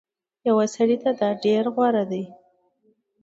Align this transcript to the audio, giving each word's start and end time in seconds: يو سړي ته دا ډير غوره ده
يو 0.47 0.57
سړي 0.75 0.97
ته 1.03 1.11
دا 1.19 1.29
ډير 1.43 1.63
غوره 1.75 2.03
ده 2.11 2.23